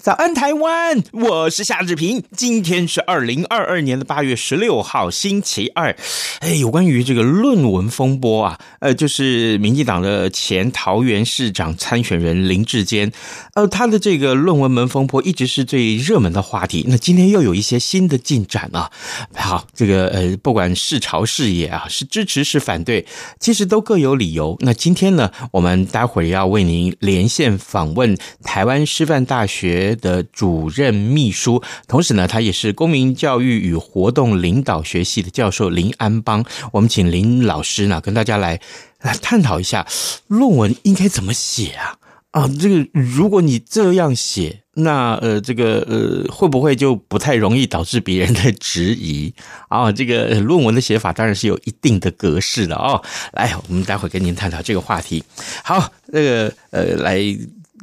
[0.00, 1.02] 早安，台湾！
[1.12, 2.22] 我是夏志平。
[2.34, 5.94] 今天是二零二二年的八月十六号，星期二。
[6.38, 13.12] 哎，有关于这个论文风波啊，呃，就是民进党的前桃园市长参选人林志坚，
[13.52, 16.86] 呃，他的这个论文门风波一直是最热门的话题。
[16.88, 18.90] 那今天又有一些新的进展啊。
[19.34, 23.04] 好，这个呃，不管是朝是野啊，是支持是反对，
[23.38, 24.56] 其实都各有理由。
[24.60, 29.89] 那今天呢，我们待会儿要为您连线访问台湾师范大学。
[29.96, 36.44] 的主任秘书，同时呢，他也是公民教育与活动领导学系的教授林安邦。
[36.72, 38.60] 我们请林老师呢，跟大家来
[39.00, 39.86] 来探讨一下
[40.28, 41.96] 论文应该怎么写啊？
[42.32, 49.34] 啊，这个如果你这样写，那呃，这个呃，会不会就不太容易导致别人的质疑
[49.68, 49.90] 啊？
[49.90, 53.02] 这个论文的写法当然是有一定的格式的哦。
[53.32, 55.24] 来，我们待会跟您探讨这个话题。
[55.64, 57.20] 好，那个呃，来。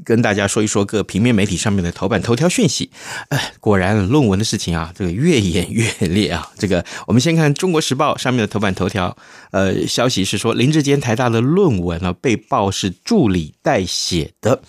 [0.07, 2.89] 跟大家说一说各平面媒体上面的头版头条讯息。
[3.27, 6.49] 哎，果然论文的事情啊，这个越演越烈啊。
[6.57, 9.17] 这个我们先看《中国时报》上面的头版头条，
[9.51, 14.61] 呃，消息是说林志坚台大的论文呢被曝是助理代写的。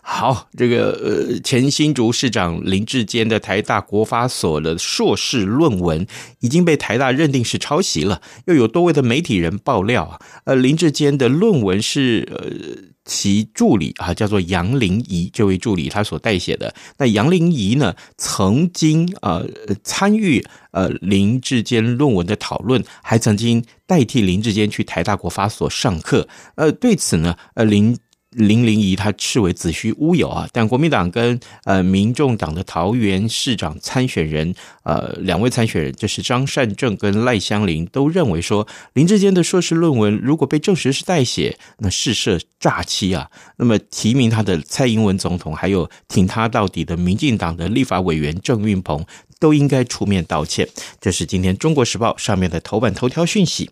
[0.00, 6.06] 好，这个呃前新竹市长林志坚的台大国发所的硕士论文
[6.40, 8.22] 已经被台大认定是抄袭了。
[8.46, 12.95] 又有多位的媒体人爆料啊，呃林志坚的论文是呃。
[13.06, 16.74] 其助理啊，叫做杨林仪，这位助理他所代写的。
[16.98, 19.48] 那杨林仪呢，曾经呃
[19.82, 26.28] 参与呃林志坚论文的讨论，还曾经代替林志坚去台大国发所上课。
[26.56, 27.96] 呃，对此呢，呃林。
[28.30, 43.30] 林玲仪他斥为子虚乌有啊，但国民党跟呃民众党的桃园市长参选人呃两位参选人，就是张善政跟赖香伶都认为说林志坚的硕士论文如果被证实是代写，那是涉诈欺啊。
[43.56, 49.04] 那么提名他的蔡英文总统，还有挺他到底的民进党的立法委员郑运鹏。
[49.38, 50.68] 都应该出面道歉，
[51.00, 53.70] 这是今天《中国时报》上面的头版头条讯息。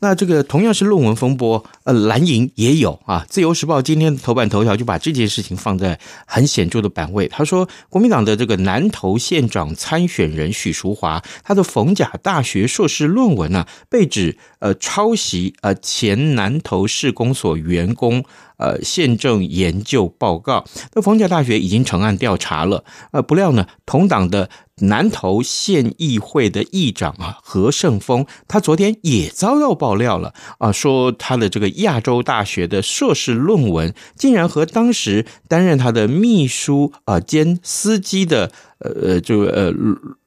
[0.00, 3.24] 那这个同样是论文风波，呃，蓝营也有啊。
[3.30, 7.28] 《自由时报》今天的头版头条就把这件事情放在很显著的版位。
[7.28, 18.24] 他说，国民党的这个南投县长参选人许淑华，他的逢甲大学硕士论文呢、被指呃抄袭呃前南投市公所员工。
[18.56, 22.84] 呃，宪政研究报告，那逢甲大学已经成案调查了。
[23.10, 24.48] 呃，不料呢，同党的
[24.80, 39.74] 南投县议会的议长啊何胜峰，他昨天也遭到爆料了啊，说他的这个亚洲大学的硕士论文，竟然和当时担任他的秘书啊兼司机的呃呃这个呃。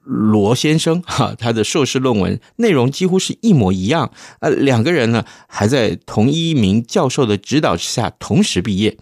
[0.09, 4.09] 罗先生哈，他的硕士论文内容几乎是一模一样，
[4.40, 8.97] 呃，两个人呢还在同一名教授的指导之下同时毕业，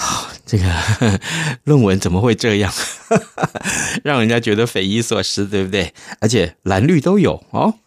[0.46, 0.64] 这个
[1.64, 2.72] 论文怎么会这样？
[4.02, 5.92] 让人家觉得匪夷所思，对不对？
[6.20, 7.74] 而且蓝绿都有哦。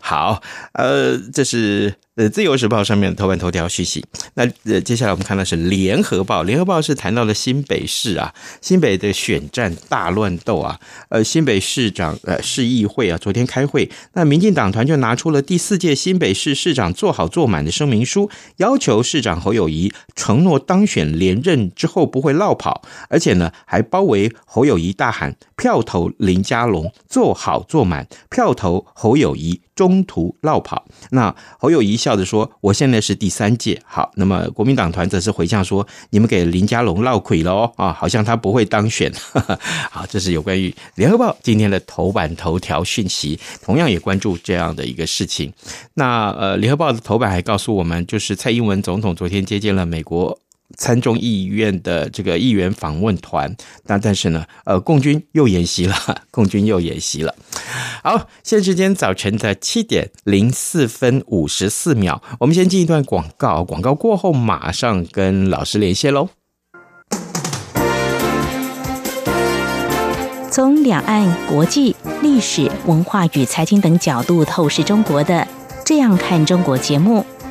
[0.00, 0.42] 好，
[0.74, 1.94] 呃，这是。
[2.20, 4.04] 呃，《自由时报》上面的头版头条讯息。
[4.34, 10.78] 那呃，接下来我们看到是《联合报》，《联合报》是谈到了新北市啊，新北的选战大乱斗啊。
[11.08, 29.62] 呃，新北市长呃市议会啊，昨天开会，那民进党团就拿出了第四届新北市市长做好做满的声明书，要求市长侯友谊承诺当选连任之后不会落跑，而且呢，还包围侯友谊，大喊票投林佳龙，做好做满，票投侯友谊。
[29.80, 39.10] 中途落跑，那侯友宜笑着说：“我现在是第三届。”好，那么国民党团则是回呛说：“你们给林佳龙落亏了哦，啊，好像他不会当选。
[39.90, 45.50] ”好，这是有关于联合报今天的头版头条讯息，同样也关注这样的一个事情。
[45.94, 50.38] 那呃，联合报的头版还告诉我们，就是蔡英文总统昨天接见了美国。
[50.76, 55.94] 参众议院的这个议员访问团，那但是呢，呃，共军又演习了，
[56.30, 57.34] 共军又演习了。
[58.02, 66.28] 好，现在时间早晨的七点零四分五十四秒，我们先进一段广告，广告过后马上跟老师连线喽。
[70.50, 75.46] 从两岸、国际、历史文化与财经等角度透视中国的。
[75.84, 77.24] 这样看中国节目，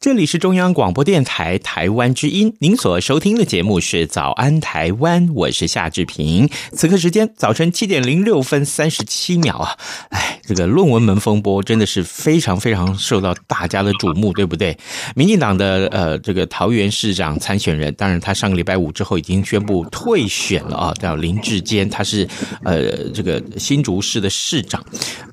[0.00, 6.48] 这里是中央广播电台台湾之音，您所收听的节目是《早安台湾》，我是夏志平。
[6.72, 9.76] 此刻时间早晨七点零六分三十七秒啊！
[10.08, 14.74] 哎，这个论文门风波真的是非常非常受到大家的瞩目，对不对？
[15.14, 22.26] 民进党的呃这个桃园市长参选人，当然他上个礼拜五之后已经宣布退选了啊，叫林志坚，他是
[22.64, 24.82] 呃这个新竹市的市长，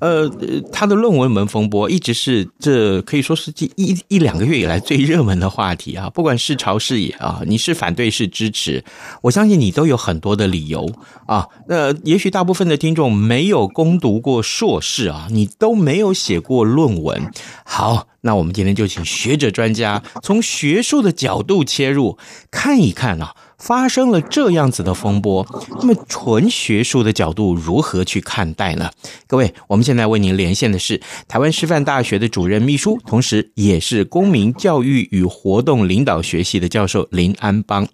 [0.01, 0.29] 呃
[0.73, 8.83] 他的论文门风波一直是这可以说是这一一两个月以来最热门的话题啊，不管是潮是野啊，你是反对是支持，
[9.21, 10.89] 我相信你都有很多的理由
[11.25, 11.47] 啊。
[11.67, 17.31] 那也许大部分的听众没有攻读过硕士啊，你都没有写过论文。
[17.65, 22.17] 好，那我们今天就请学者专家从学术的角度切入，
[22.51, 23.35] 看一看啊。
[23.57, 25.45] 发生了这样子的风波，
[25.79, 28.91] 那么纯学术的角度如何去看待呢？
[29.25, 37.87] 各位，我们现在为您连线的是台湾师范大学的主任秘书，同时也是公民教育与活动领导学系的教授林安邦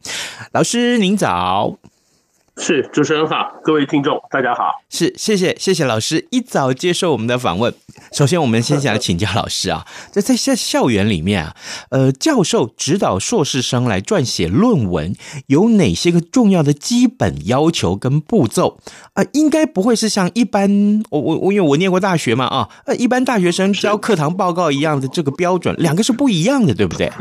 [0.51, 1.77] 老师，您早。
[2.57, 4.79] 是，主持人好，各位听众大家好。
[4.87, 7.73] 是，谢谢谢谢老师一早接受我们的访问。
[8.11, 11.55] 首先，我们先想请教老师啊，在在校校园里面啊，
[11.89, 15.15] 呃，教授指导硕士生来撰写论文，
[15.47, 18.79] 有哪些个重要的基本要求跟步骤
[19.13, 19.23] 啊？
[19.33, 27.11] 应该不会是像一般我我我因为我念过大学嘛啊，呃，一般大学生交课堂报告一样的这个标准，两个是不一样的，对不对？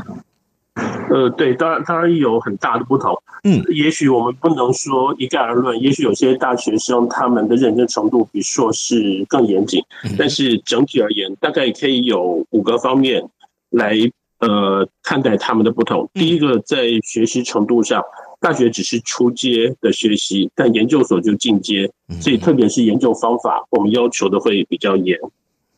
[1.11, 3.15] 呃，对，当然当然有很大的不同。
[3.45, 9.85] 嗯，也许我们不能说一概而论，也许有些大学生他们的认真程度比硕士更严谨，
[10.17, 13.29] 但是整体而言，大概可以有五个方面
[13.69, 13.95] 来
[14.39, 16.09] 呃看待他们的不同。
[16.15, 18.03] 第一个，在学习程度上，
[18.41, 21.91] 大学只是初阶的学习，但研究所就进阶，
[22.21, 25.19] 所以特别是研究方法，我们要求的会比较严。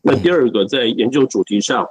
[0.02, 1.88] 那第二个，在研究主题上。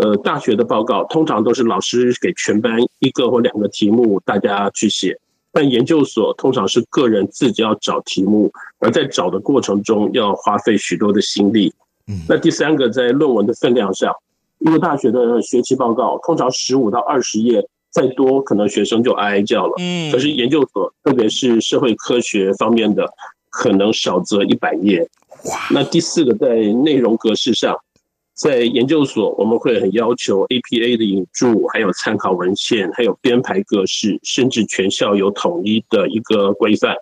[0.00, 5.16] 呃，大学的报告通常都是老师给全班一个或两个题目，大家去写。
[5.52, 11.72] 但研究所通常是个人自己要找题目，而在找的过程中要花费许多的心力。
[12.08, 14.12] 嗯，那第三个在论文的分量上，
[14.58, 19.74] 因为大学的学期报告通常十五到二十页，再多可能学生就哀哀叫了。
[19.78, 23.08] 嗯，可是研究所，特别是社会科学方面的，
[23.48, 25.08] 可能少则一百页。
[25.44, 27.76] 哇，那第四个在内容格式上。
[28.34, 36.96] 在研究所，我们会很要求 APA 的引注，还有参考文献，还有编排格式，甚至全校有统一的一个规范。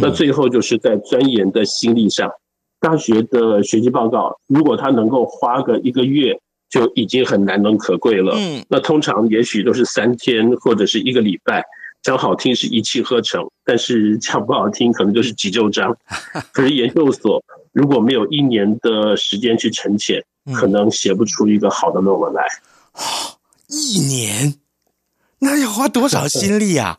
[0.00, 2.30] 那最后就是在钻研的心力上，
[2.78, 8.36] 大学的学习报告，如果他能够花个一个月，就已经很难能可贵了。
[8.38, 11.64] 嗯，那通常也许都是三天或者是一个礼拜，
[12.00, 15.96] 讲好听是一气呵成，但是讲不好听，可能就是急救章。
[16.54, 22.44] 可是研究所如果没有一年的时间去沉潜，可能写不出一个好的论文来。
[23.68, 24.54] 一年，
[25.38, 26.98] 那要花多少心力啊？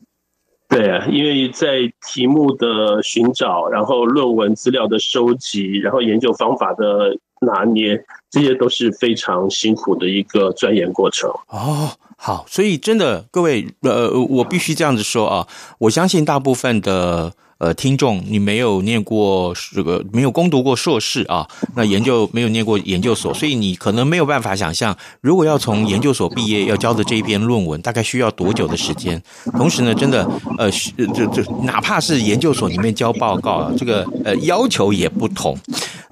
[0.68, 11.30] 对啊，因为在题目的寻找，然后论文资料的收集，然后研究方法的拿捏，这些都是非常辛苦的一个钻研过程。
[11.48, 15.46] 哦，好，所以真的，各位，呃，我必须这样子说啊，
[15.78, 17.32] 我相信大部分的。
[17.60, 29.22] 呃，听众，你没有念过这个，没有攻读过硕士啊，那研究没有念过研究所，所以你可能没有办法想象，如果要从研究所毕业要交的这一篇论文，大概需要多久的时间。
[29.58, 30.26] 同时呢，真的，
[30.56, 30.70] 呃，
[31.14, 35.54] 这这哪怕是研究所里面交报告啊，这个呃要求也不同。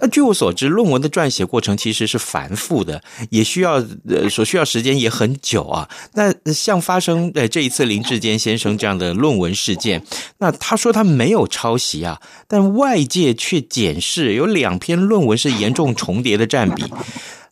[0.00, 5.88] 那据我所知，论文的撰写过程其实是繁复的，也需要呃所需要时间也很久啊。
[6.14, 10.02] 那像发生呃这一次林志坚先生这样的论文事件，
[10.38, 16.84] 那他说他没有抄袭啊，但外界却检视有两篇论文是严重重叠的占比。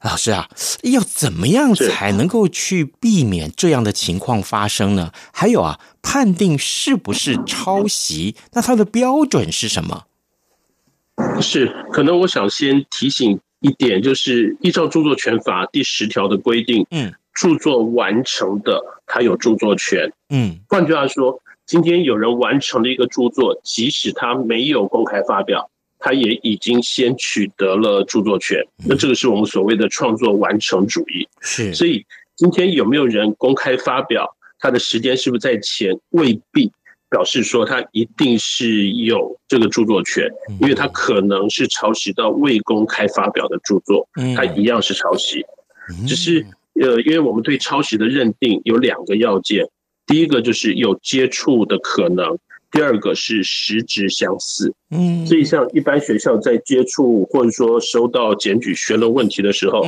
[0.02, 0.48] 老师啊，
[0.82, 5.10] 要怎么样才能够去避免这样的情况发生呢？
[5.32, 10.04] 还有啊，判定是不是抄袭，那它的标准是什么？
[11.40, 32.04] 是，可能我想先提醒一点，就是依照著作权法第十条的规定，嗯，著作完成的，他有著作权，嗯，换句话说，今天有人完成了一个著作，即使他没有公开发表，他也已经先取得了著作权，那这个是我们所谓的创作完成主义，是，所以
[32.36, 36.70] 今天有没有人公开发表，他的时间是不是在前，未必。
[37.08, 40.28] 表示说他一定是有这个著作权，
[40.60, 45.44] 因为他可能是抄袭到未公开发表的著作，他一样是抄袭。
[46.06, 46.44] 只是
[46.80, 49.68] 呃，因为我们对抄袭的认定有两个要件，
[50.06, 52.36] 第一个就是有接触的可能，
[52.72, 54.74] 第二个是实质相似。
[54.90, 59.86] 嗯，所以像一般学校在接触或者说收到检举学论问题的时候，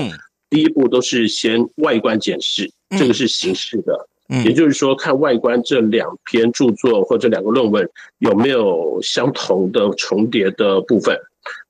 [0.49, 4.09] 第一步都是先外观检视，这个是形式的。
[4.45, 11.19] 也就是说，看外观这两篇著作或者两个论文有没有相同的重叠的部分。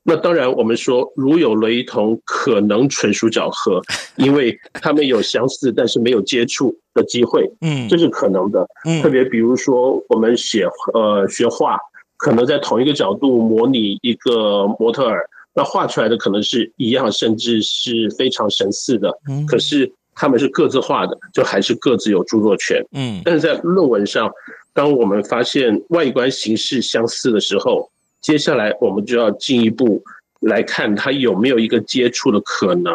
[0.03, 3.81] 那当然，我们说如有雷同，可能纯属巧合，
[4.17, 7.49] 因为他们有相似，但是没有接触的机会。
[7.61, 8.67] 嗯，这是可能的。
[8.85, 11.79] 嗯，特别比如说，我们写呃学画，
[12.17, 19.17] 可能在同一个角度模拟一个模特儿，那画出来的可能是一样，甚至是非常神似的。
[19.29, 19.93] 嗯，可是。
[20.21, 22.85] 他们是各自画的，就还是各自有著作权。
[22.91, 24.29] 嗯，但是在论文上，
[24.75, 27.89] 当我们发现外观形式相似的时候，
[28.21, 30.03] 接下来我们就要进一步
[30.41, 32.93] 来看它有没有一个接触的可能，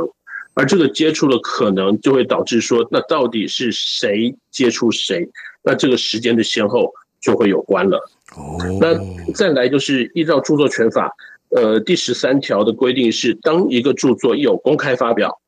[0.53, 5.25] 而这个接触的可能就会导致说，那到底是谁接触谁？
[5.63, 7.97] 那这个时间的先后就会有关了。
[8.35, 8.93] 哦，那
[9.33, 11.09] 再来就是依照著作权法，
[11.55, 15.39] 呃，第十三条的规定是，当一个著作有公开发表。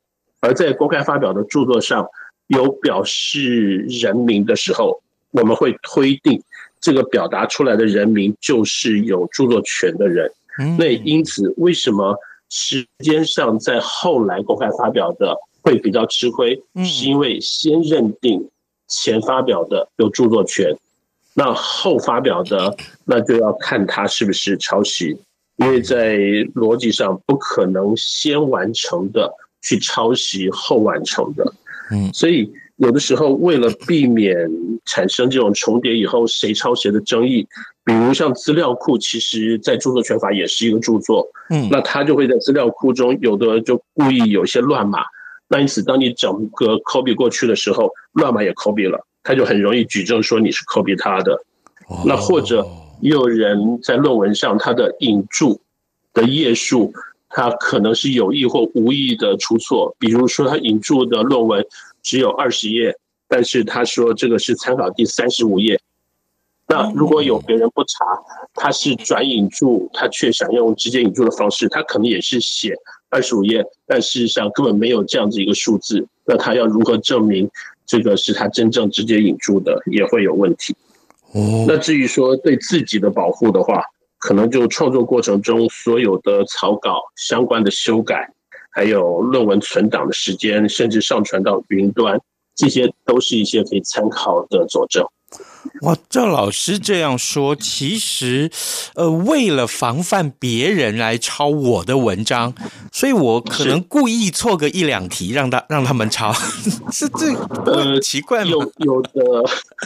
[0.45, 2.07] 而在公开发表的著作上
[2.47, 6.39] 有表示人名的时候，我们会推定
[6.79, 10.31] 这个表达出来的人名就是有著作权的人。
[10.77, 12.15] 那因此，为什么
[12.49, 16.61] 时间上在后来公开发表的会比较吃亏？
[16.85, 18.47] 是因为先认定
[18.87, 20.77] 前发表的有著作权，
[21.33, 25.17] 那后发表的那就要看他是不是抄袭，
[25.55, 26.17] 因为在
[26.53, 29.33] 逻辑上不可能先完成的。
[29.65, 31.53] 去抄袭后完成的，
[31.89, 34.37] 嗯，所以有的时候为了避免
[34.85, 37.47] 产生这种重叠以后谁抄谁的争议，
[37.83, 44.99] 比如像资料库，其实在著作权法也是一个著作，嗯，那他就会在资料库中有的就故意有些乱码，
[45.47, 51.43] 那因此当你整个 copy 过去的时候，乱码也 copy 了，他就很容易举证说你是 copy 他的，
[52.05, 52.63] 那或者
[53.01, 55.59] 也有人在论文上他的引注
[56.13, 56.93] 的页数。
[57.35, 61.65] 他可能是有意或无意的出错，比如说他引注的论文
[62.01, 62.95] 只有二十页，
[63.27, 65.77] 但是他说这个是参考第三十五页。
[66.69, 68.05] 那如果有别人不查，
[68.53, 72.73] 他是转引注，他却想用直接引注的方式，他可能也是写
[73.09, 76.07] 二十五页，但事实上根本没有这样子一个数字。
[76.25, 77.51] 那他要如何证明
[77.85, 80.73] 这个是他真正直接引注的，也会有问题。
[81.33, 83.83] 哦那至于说对自己的保护的话，
[84.25, 88.27] 可能就创作过程中所有的草稿相关的修改，
[88.71, 92.19] 还有论文存档的时间，甚至上传到云端，
[92.55, 95.05] 这些都是一些可以参考的佐证。
[95.81, 98.49] 哇，赵老师这样说，其实，
[98.95, 102.55] 呃，为了防范别人来抄我的文章，
[102.91, 106.33] 所以我可能故意错个一两题，让他让他们抄，
[106.91, 107.31] 是这
[107.71, 108.49] 呃奇怪吗？
[108.49, 109.11] 有有的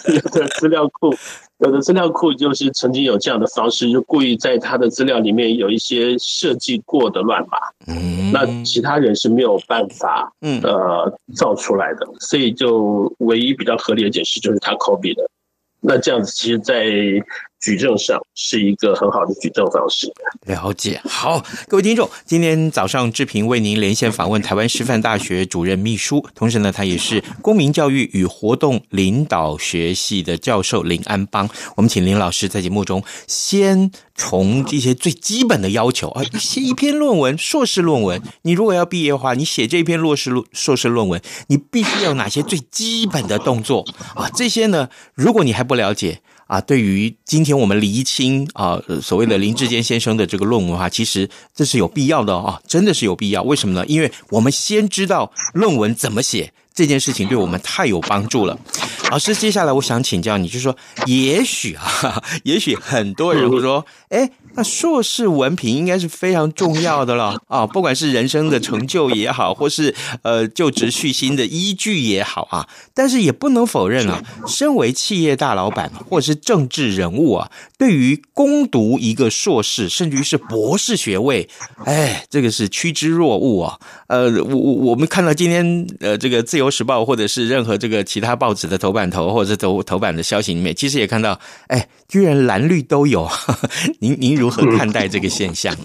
[0.16, 1.14] 有的资料库。
[1.60, 15.30] 有的资料库就是曾经有这样的方式，就故意在他的资料里面有一些设计过的乱码，嗯，那其他人是没有办法，嗯，呃，造出来的，所以就唯一比较合理的解释就是他 copy 的。
[15.82, 16.86] 那这样子，其实，在
[17.62, 20.12] 举证上是一个很好的举证方式。
[20.46, 31.50] 了解，好，各位听众，今天早上志平为您连线访问台湾师范大学主任秘书，同时呢，他也是公民教育与活动领导学系的教授林安邦。
[31.76, 43.86] 我们请林老师在节目中先从一些最基本的要求啊，写一篇论文，硕士论文，你如果要毕业的话，你写这篇硕士论硕士论文，你必须要有哪些最基本的动作
[44.16, 44.30] 啊？
[44.34, 53.44] 这些呢，如果你还不了解啊，对于今天我们厘清啊所谓的林志坚先生的这个论文的话，其实这是有必要的啊，真的是有必要。
[53.44, 53.86] 为什么呢？
[53.86, 56.52] 因为我们先知道论文怎么写。
[56.72, 58.58] 这件事情对我们太有帮助了，
[59.12, 59.36] 老师。
[59.36, 60.78] 接下来我想请教你，就是说，
[61.08, 81.50] 也许啊， 也许很多人会说，哎，那硕士文凭应该是非常重要的了啊，不管是人生的成就也好，或是呃就职续薪的依据也好啊，但是也不能否认啊，身为企业大老板或者是政治人物啊，对于攻读一个硕士，甚至于是博士学位，
[81.84, 83.78] 哎，这个是趋之若鹜啊。
[84.08, 86.70] 呃，我我我们看到今天呃这个自由。
[86.70, 91.38] 时报或者是任何这个其他报纸的头版头或者是头头版的消息里面，其实也看到，
[91.68, 93.28] 哎，居然蓝绿都有。
[94.00, 95.76] 您您如何看待这个现象？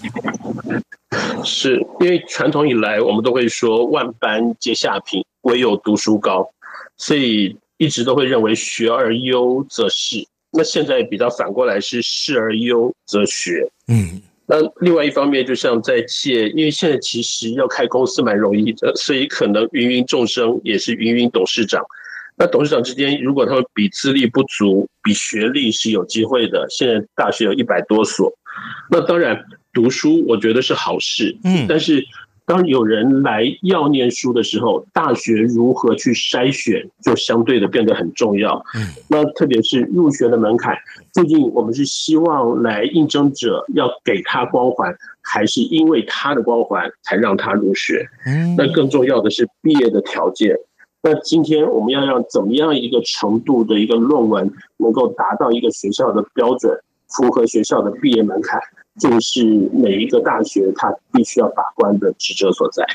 [1.43, 6.49] 是因为传统以来我们都会说万般皆下品，唯有读书高，
[6.97, 10.25] 所以一直都会认为学而优则仕。
[10.51, 13.67] 那现在比较反过来是仕而优则学。
[13.87, 14.21] 嗯。
[14.47, 21.83] 那另外一方面，就像在企业，因为现在其实要开公司蛮容易的，所以可能芸芸众生也是芸芸董事长。
[22.37, 26.67] 那董事长之间，如果他们比资历不足，比学历是有机会的。
[26.69, 28.31] 现在大学有一百多所，
[28.89, 29.43] 那当然
[29.73, 31.37] 读书，我觉得是好事。
[31.43, 32.03] 嗯，但是。
[32.47, 38.63] 当有人来要念书的时候，大学如何去筛选，就相对的变得很重要。
[38.75, 40.77] 嗯，那特别是入学的门槛，
[41.11, 48.07] 究竟我们是希望来应征者要给他光环，还是因为他的光环才让他入学？
[48.27, 50.55] 嗯，那更重要的是毕业的条件。
[51.01, 56.79] 那今天我们要让怎么样一个程度的一个论文能够达到一个学校的标准，
[57.15, 58.59] 符合学校的毕业门槛？
[58.99, 59.43] 就是
[59.73, 62.85] 每一个大学，它必须要把关的职责所在。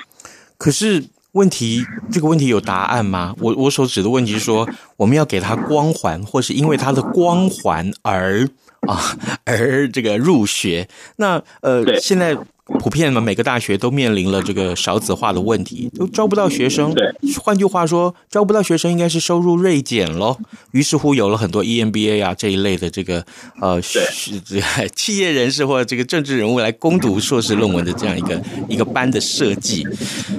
[0.57, 3.35] 可是问题，这个问题有答案吗？
[3.39, 8.49] 我我所指的问题是说，我们要给他光环，或是因为他的光环而
[8.89, 10.89] 啊而这个入学。
[11.17, 12.37] 那呃，现在。
[12.79, 16.95] 普遍嘛，每个大学都面临了这个少子化的问题，都招不到学生。
[16.95, 20.37] 对，换句话说，招不到学生应该是收入锐减喽。
[20.71, 23.25] 于是乎，有了很多 EMBA 啊这一类的这个
[23.61, 24.01] 呃是
[24.41, 29.87] 这个企业人士或者这个政治人物来攻读硕士论文的这样一个一个班的设计。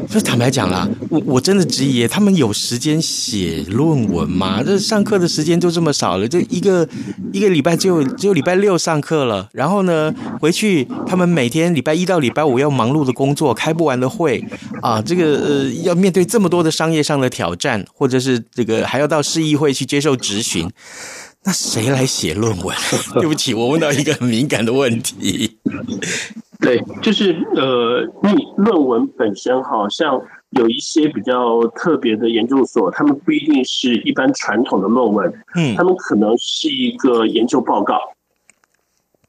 [0.09, 4.63] 就坦白讲啦，我我真的质疑，他们有时间写论文吗？
[4.63, 6.87] 这上课的时间就这么少了，这一个
[7.33, 14.41] 一个礼拜只有只有礼拜六上课了，然后呢回去他们每天礼拜一到礼拜五要忙碌的工作，开不完的会
[14.81, 20.69] 啊，这个呃，要面对这么多的商业上的挑战，或者是这个还要到市议会去接受质询，
[21.43, 22.75] 那谁来写论文？
[23.19, 25.57] 对不起，我问到一个很敏感的问题。
[26.59, 37.95] 对，就是呃，你论文本身好像有一些比较特别的研究所，他们不一定是一般传统的论文，嗯，他们可能是一个研究报告。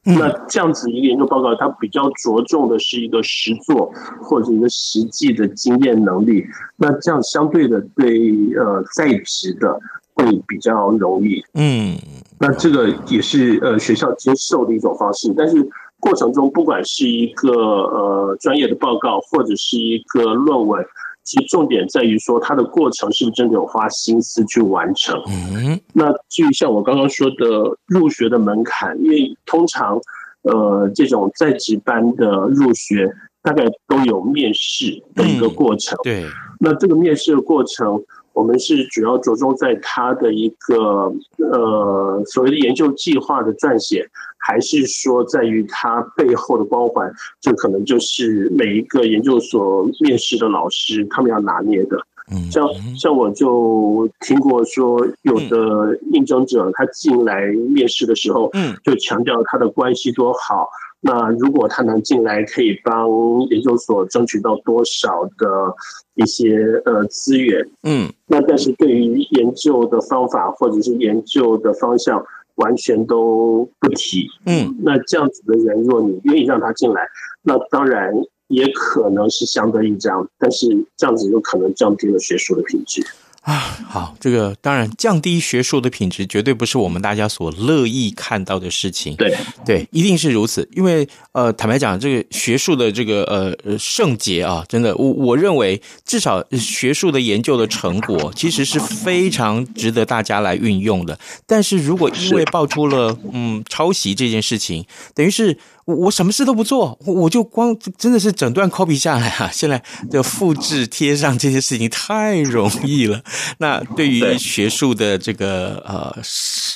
[0.05, 6.45] 那这样子一个研究报告，它比较着重的是一个实作或者一个实际的经验能力。
[6.77, 8.19] 那这样相对的对
[8.57, 9.79] 呃在职的
[10.15, 11.43] 会比较容易。
[11.55, 11.97] 嗯，
[12.38, 15.33] 那这个也是呃学校接受的一种方式。
[15.37, 15.69] 但是
[16.01, 20.85] 过程中，不管是一个呃专业的报告或者是一个论文。
[21.25, 25.21] 其实重点在于说，它的过程是不是真的有花心思去完成？
[25.29, 30.01] 嗯，那至于像我刚刚说的入学的门槛，因为通常，
[30.43, 35.99] 呃，这种在职班的入学大概都有面试的一个过程。
[36.03, 36.27] 对，
[36.61, 38.03] 那这个面试的过程。
[38.33, 47.12] 我们是主要着重在他的一个呃所谓的研究计划的撰写，还是说在于他背后的光环？
[47.40, 52.07] 这可能就是每一个研究所面试的老师他们要拿捏的。
[52.51, 60.69] 像像我就听过说，有的应征者他进来面试的时候，嗯就强调他的关系多好。
[61.05, 63.09] 那如果他能进来，可以帮
[63.51, 65.75] 研究所争取到多少的
[66.15, 67.69] 一些呃资源？
[67.83, 74.29] 嗯，那但是对于研究的方法或者是研究的方向，完全都不提。
[74.47, 77.09] 嗯，那这样子的人，若你愿意让他进来，
[77.43, 78.15] 那当然
[78.53, 83.05] 也可能是相对应这样，但是这样子有可能降低了学术的品质。
[83.41, 89.17] 啊，好，这个当然降低学术的品质，绝对不是我们大家所乐意看到的事情。
[89.17, 89.37] 对
[89.67, 90.69] 对，一定是如此。
[90.77, 101.19] 因为呃，坦白讲，这个学术的这个呃圣洁啊，真的，我我认为至少学术的研究的成果， 其实是非常值得大家来运用的。
[101.45, 104.87] 但是如果因为爆出了嗯抄袭这件事情，
[105.17, 109.51] 等于是我我什么事都不做，我就光真的是整段 copy 下来啊！
[109.53, 113.21] 现在的复制贴上这些事情太容易了。
[113.59, 116.14] 那对于学术的这个呃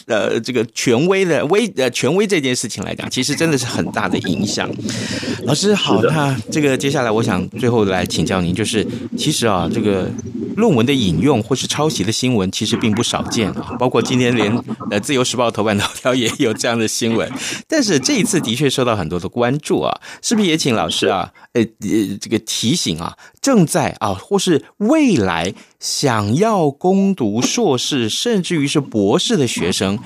[0.06, 4.68] 呃这个权威的威呃权威这件事情来讲，其实真的是很大的影响。
[5.44, 8.84] 老师好，那这个接下来我想最后来请教您，就是
[9.16, 10.10] 其实啊，这个
[10.56, 14.52] 论文的引用或是抄袭的新闻其实并不少见啊，包括今天连
[14.90, 17.30] 呃自由时报头版头条也有这样的新闻。
[17.68, 29.98] 但是这一次的确受到很多的关注啊，是不是也请老师啊，呃呃，这个提醒啊，正在啊，或是未来想要攻读硕士，甚至于是博士的学生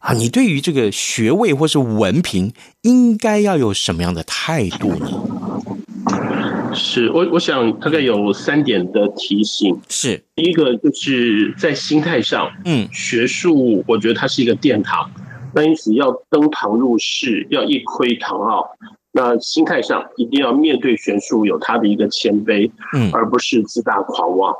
[0.00, 5.10] 啊，你对于这个学位或是文凭，应该要有什么样的态度呢？
[6.74, 9.76] 是我，我想大概有三点的提醒。
[9.88, 15.10] 是第一个，就是在心态上，嗯，学术，我觉得它是一个殿堂。
[15.54, 18.70] 那因此要登堂入室，要一窥堂奥。
[19.10, 24.54] 那心态上一定要面对学术有他的一个谦卑，嗯，而不是自大狂妄。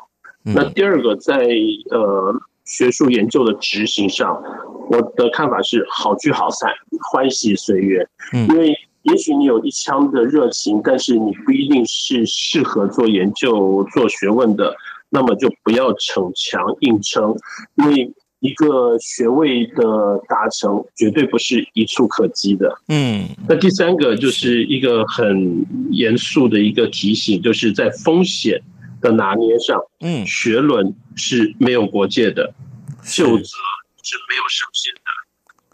[0.44, 1.48] 嗯、那第二个，在
[1.90, 4.42] 呃学术研究的执行上，
[4.90, 6.72] 我的看法是好聚好散，
[7.12, 8.09] 欢喜随缘。
[8.33, 14.74] 嗯，因为也许你有一腔的热情，但是你不一定是适合做研究、做学问的，
[15.11, 17.37] 那么就不要逞强硬撑，
[17.77, 18.12] 因为。
[18.40, 19.83] 一个学位的
[20.29, 22.81] 达成绝对不是一触可及的。
[22.88, 28.62] 嗯，那第三个就是一个很严肃的一个提醒，就是在风险
[29.01, 32.55] 的拿捏上，嗯，学伦是没有国界的，
[33.03, 33.59] 究责
[34.03, 35.11] 是没有上限的，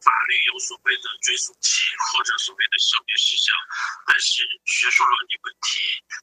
[0.01, 3.53] 法律有所谓的追溯期或者所谓的消灭时效，
[4.09, 5.81] 但是学术伦理问题，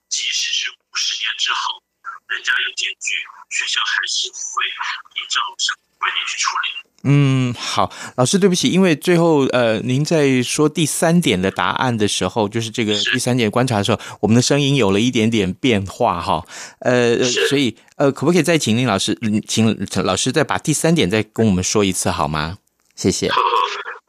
[0.09, 1.81] 即使是五十年之后，
[2.27, 3.13] 人家有检举，
[3.49, 4.65] 学校还是会
[5.15, 5.75] 依照上。
[6.01, 6.89] 规定去处理。
[7.03, 16.43] 嗯，好，老师，对不起，因为最后呃，您在说第三点的答案的时候，就是这个第三点观察的时候，我们的声音有了一点点变化哈，
[16.79, 19.15] 呃，所以呃，可不可以再请林老师，
[19.47, 22.57] 请老师再把第三点再跟我们说一次好吗？
[22.95, 23.31] 谢谢。
[23.31, 23.39] 好，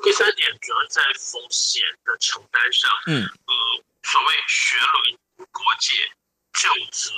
[0.03, 3.53] 第三点主要在风险的承担上，嗯，呃，
[4.03, 5.93] 所谓学伦无国界，
[6.55, 7.11] 就责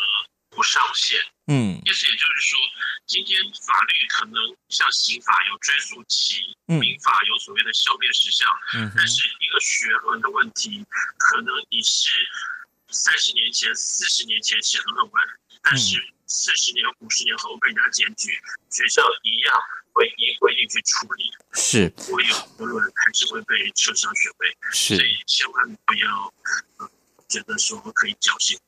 [0.57, 2.59] 无上限，嗯，意思也就是说。
[3.07, 10.83] 今天法律可能像刑法有追诉期，民法有所谓的消灭时效，嗯，但是一个学论的问题，
[11.19, 12.09] 可能你是
[12.89, 15.23] 三十年前、四十年前写的论文，
[15.63, 18.41] 但是四十年、五十年后被人家检举，
[18.71, 19.61] 学校一样
[19.93, 26.35] 会依规定去处理，是，我有论文还是会被撤销学位，是，所以千万不要
[27.29, 28.59] 觉得说可以侥幸。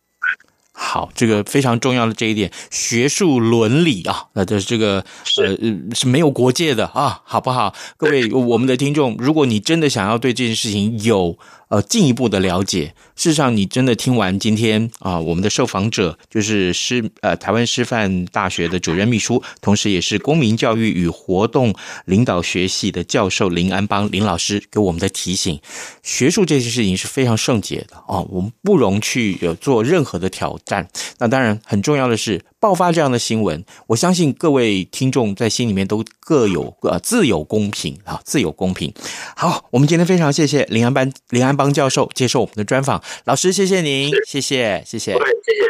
[0.79, 5.03] 好，这个非常重要的这一点，学术伦理啊，那这这个
[5.43, 5.57] 呃
[5.95, 7.75] 是没有国界的啊，好不好？
[7.97, 21.75] 各位我们的听众，如果你真的想要对这件事情有呃进一步的了解，事实上你真的听完今天啊，我们的受访者就是师呃台湾师范大学的主任秘书，同时也是公民教育与活动
[22.05, 25.61] 领导学系的教授林安邦林老师给我们的提醒，
[26.03, 30.89] 学术这件事情是非常圣洁的啊，我们不容去有做任何的挑战。
[31.19, 38.93] 那当然，很重要的是爆发这样的新闻，我相信各位听众在心里面都各有呃自有公平啊，自有公平。
[39.37, 45.21] 好，我们今天非常谢谢林安班林安邦教授接受我们的专访，老师谢谢您，谢谢谢谢，谢谢谢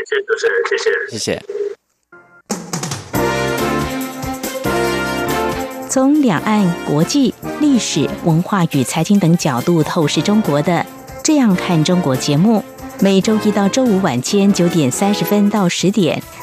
[0.06, 1.42] 谢主持人，谢谢谢谢。
[5.90, 10.86] 从两岸国际历史文化与财经等角度透视中国的，
[11.22, 12.64] 这样看中国节目。
[12.98, 16.22] 每周一到周五晚间九点三十分到十点，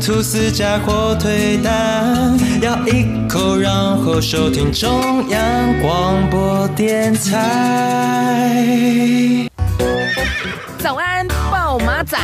[0.00, 8.66] 吐司加火腿蛋，咬一口，然后收听中央广播电台。
[10.78, 12.16] 早安，豹马仔。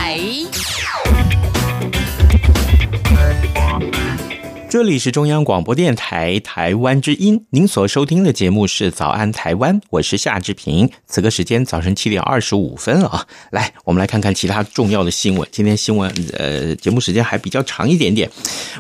[4.69, 10.91] 这里是中央广播电台台湾之音，您所收听的节目是《早安台湾》，我是夏志平。
[11.07, 13.25] 此刻时间早晨七点二十五分啊！
[13.51, 15.49] 来，我们来看看其他重要的新闻。
[15.53, 18.29] 今天新闻呃，节目时间还比较长一点点。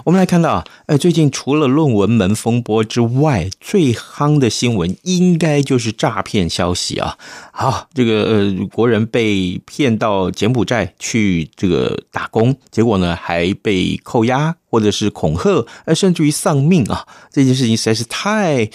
[0.04, 7.16] 我们来看到，呃，最近除了论文门风波之外，最夯的新闻应该就是诈骗消息啊！
[7.52, 14.56] 好，这个呃，国人被骗到柬埔寨去这个打工，结果呢还被扣押。
[14.76, 17.06] 或者是恐吓，呃，甚至于丧命啊！
[17.32, 18.68] 这件事情实在是太，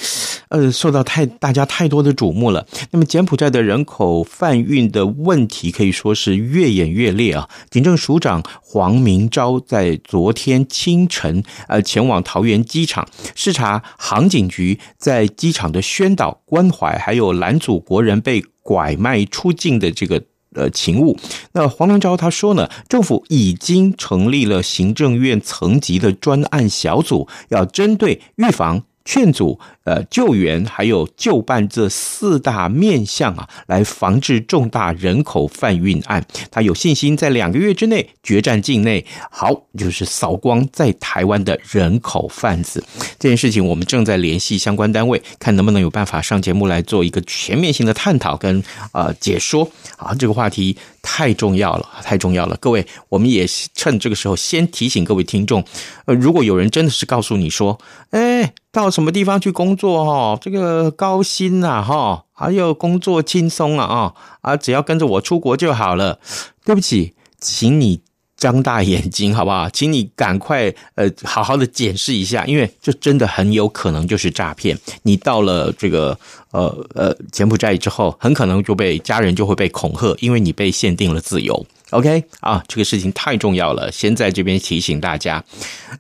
[0.50, 2.66] 呃，受到太大家太多的瞩目了。
[2.90, 7.48] 那么，柬埔寨的人口贩运的问题可以说是越演越烈啊！
[7.70, 20.24] 警政署长黄明昭在昨天清晨，呃，前往桃园机场视察航警局在机场的宣导关怀，还有拦阻国人被拐卖出境的这个。
[20.54, 21.18] 呃，勤务。
[21.54, 28.84] 那黄明昭他说呢，政府已经成立了行政院层级的专案小组，要针对预防。
[29.12, 36.26] 劝阻、呃救援还有就办这四大面向啊，来防治重大人口贩运案。
[36.50, 42.82] 他有信心在两个月之内决战境内，好就是扫光在台湾的人口贩子。
[43.20, 49.70] 这件事情我们正在联系相关单位，看能不能有办法上节目来做一个全面性的探讨跟呃解说。
[49.98, 52.56] 啊，这个话题太重要了，太重要了。
[52.62, 53.46] 各位，我们也
[53.76, 55.62] 趁这个时候先提醒各位听众，
[56.06, 57.78] 呃，如果有人真的是告诉你说，
[58.12, 58.54] 哎。
[58.72, 60.40] 到什么地方去工作哈？
[60.42, 64.56] 这个高薪呐哈，还有工作轻松啊啊啊！
[64.56, 66.20] 只要跟着我出国就好了。
[66.64, 68.02] 对不起，请你
[68.38, 69.70] 张大眼睛好不好？
[69.70, 74.78] 请你赶快呃好好的检视一下，因为这真的很有可能就是诈骗。
[75.04, 76.18] 你到了这个
[76.52, 81.66] 呃呃柬埔寨之后，很可能就被家人就会被恐吓，因为你被限定了自由。
[81.92, 85.44] OK 啊，这个事情太重要了，先在这边提醒大家。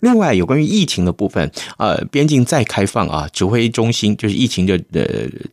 [0.01, 5.03] 另外，有关于疫情的部分，呃，边境再开放啊，指挥中心就是疫情的呃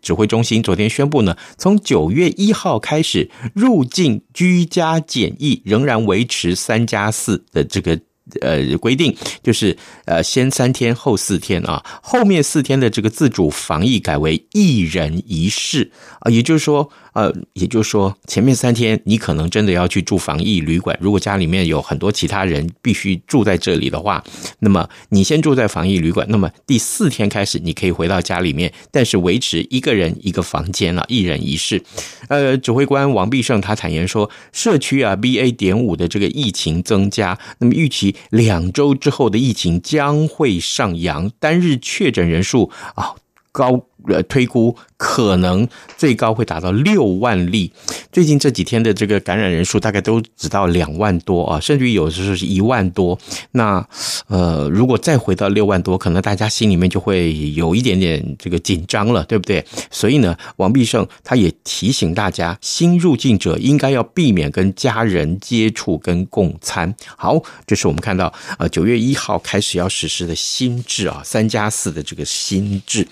[0.00, 7.98] 指挥中心，昨天宣布呢，从九月一号开始，入境居家检疫仍然维持三加四的这个。
[8.42, 9.74] 呃，规定就是
[10.04, 24.22] 呃，先三天后四天啊，后面四天的这个自主防疫改为一人一室啊，也就是说，呃，也就是说，前面三天你可能真的要去住防疫旅馆，如果家里面有很多其他人必须住在这里的话，
[24.60, 31.82] 那么你先住在防疫旅馆，那么第四天开始你可以回到家里面，但是维持一个人一个房间了，一人一室。
[32.28, 35.50] 呃，指挥官王必胜他坦言说，社区啊 BA.
[35.56, 38.14] 点五的这个疫情增加，那么预期。
[38.30, 43.16] 两周之后的疫情将会上扬，单日确诊人数啊
[43.50, 43.87] 高。
[44.08, 47.70] 呃，推估可能最高会达到六万例。
[48.10, 53.18] 最近这几天的这个感染人数大概都只到两万多啊，甚至于有时候是一万多。
[53.52, 53.86] 那
[54.26, 59.64] 呃，如果再回到六万多，可能大家心里面就会有一点点这个紧张了，对不对？
[59.90, 66.94] 所以呢，王必胜他也提醒大家，新入境者应该要避免跟家人接触跟共餐。
[67.16, 73.06] 好，这是我们看到呃九月一号开始要实施的新制啊，三加四的这个新制。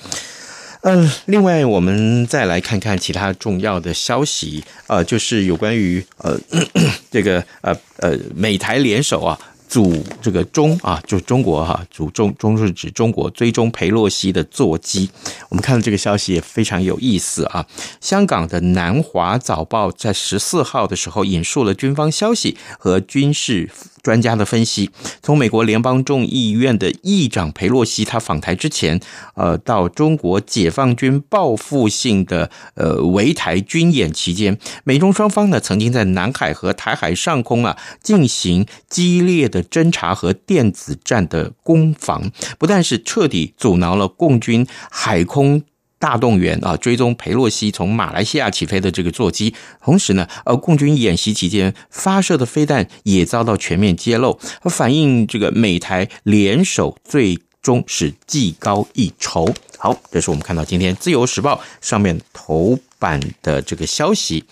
[0.88, 6.38] 嗯，另外我们再来看看其他重要的消息，呃，就是有关于呃
[7.10, 9.36] 这个呃呃美台联手啊，
[9.68, 15.10] 阻这个中啊，就中国哈，阻中中是指中国追踪裴洛西的座机。
[15.48, 17.66] 我们看到这个消息也非常有意思啊。
[18.00, 23.68] 香港的南华早报在十四号的时候引述了军方消息和军事。
[24.06, 24.88] 专家的分析，
[25.20, 29.00] 从美国联邦众议院的议长佩洛西他访台之前，
[29.34, 45.64] 呃，到中国解放军报复性的呃围台军演期间，美中双方呢曾经在南海和台海上空啊进行激烈的侦察和电子战的攻防，不但是彻底阻挠了共军海空。
[46.06, 59.52] 大动员啊，追踪佩洛西从马来西亚起飞的这个座机，同时呢，呃，共军演习期间发射的飞弹也遭到全面揭露，反映这个美台联手最终是技高一筹。
[59.78, 64.42] 好，这是我们看到今天《自由时报》上面头版的这个消息，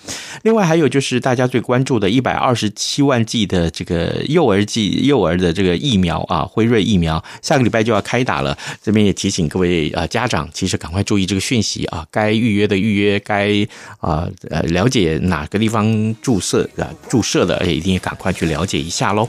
[0.42, 8.56] 另外还有就是大家最关注的一百二十七万剂的这个幼儿剂幼儿的这个疫苗啊，辉瑞疫苗下个礼拜就要开打了。
[8.82, 13.66] 这边也提醒各位啊家长，其实赶快注意这个讯息啊，该预约的预约，该
[14.00, 19.26] 啊呃了解哪个地方注射啊注射的，也一定赶快去了解一下喽。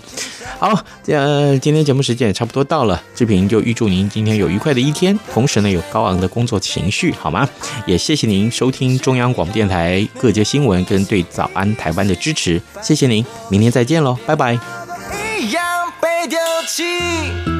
[0.59, 7.47] 好，呃，今天节目时间也差不多到了，志平就预祝您今天有愉快的一天，同时呢有高昂的工作情绪，好吗？
[7.87, 8.99] 也谢谢您收听。
[9.05, 14.53] 中央广播电台各界新闻跟对早安台湾的支持，谢谢您，明天再见喽，拜拜。
[15.39, 15.63] 一样
[16.01, 17.54] 被丢弃